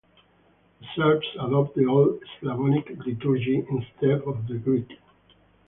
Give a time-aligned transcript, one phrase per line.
[0.79, 4.97] The Serbs adopt the Old Slavonic liturgy instead of the Greek.